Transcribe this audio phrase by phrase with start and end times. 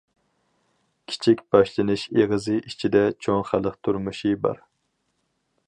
[1.11, 4.67] «كىچىك باشلىنىش ئېغىزى» ئىچىدە چوڭ خەلق تۇرمۇشى بار.